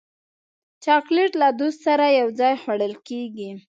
[0.83, 3.49] چاکلېټ له دوست سره یو ځای خوړل کېږي.